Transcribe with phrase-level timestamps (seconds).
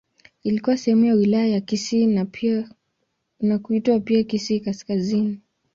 [0.43, 2.05] Ilikuwa sehemu ya Wilaya ya Kisii
[3.39, 5.41] na kuitwa pia Kisii Kaskazini.